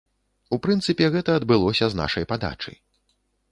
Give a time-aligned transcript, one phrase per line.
[0.55, 2.77] У прынцыпе, гэта адбылося з нашай падачы.